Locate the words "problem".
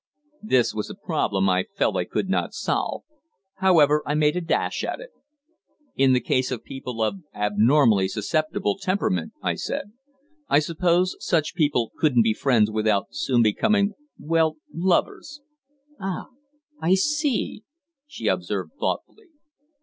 0.95-1.47